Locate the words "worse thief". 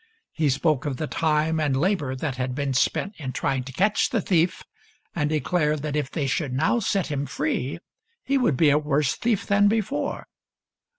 8.79-9.45